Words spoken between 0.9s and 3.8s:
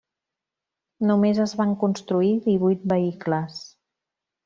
Només es van construir divuit vehicles.